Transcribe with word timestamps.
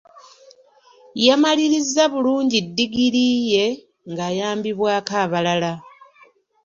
Yamalirizza 1.25 2.03
bulungi 2.13 2.57
ddigiri 2.67 3.25
ye 3.51 3.65
nga 4.09 4.23
ayambibwako 4.31 5.13
abalala. 5.23 5.71